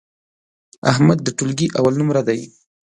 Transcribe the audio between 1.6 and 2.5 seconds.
اول نمره دی.